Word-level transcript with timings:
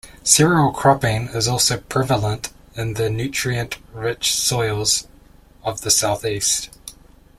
Cereal 0.23 0.71
cropping 0.73 1.27
is 1.27 1.47
also 1.47 1.77
prevalent 1.77 2.49
in 2.73 2.95
the 2.95 3.07
nutrient-rich 3.07 4.33
soils 4.33 5.07
of 5.61 5.81
the 5.81 5.91
South 5.91 6.25
East. 6.25 6.71